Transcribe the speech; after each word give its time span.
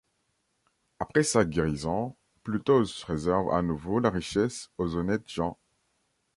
Après 0.97 1.21
sa 1.21 1.45
guérison, 1.45 2.15
Ploutos 2.43 3.05
réserve 3.05 3.53
à 3.53 3.61
nouveau 3.61 3.99
la 3.99 4.09
richesse 4.09 4.71
aux 4.79 4.95
honnêtes 4.95 5.29
gens. 5.29 5.59